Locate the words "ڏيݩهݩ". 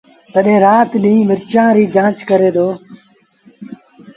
1.03-1.27